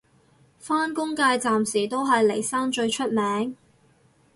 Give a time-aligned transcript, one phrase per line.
[0.57, 3.55] 返工界暫時都係嚟生最出名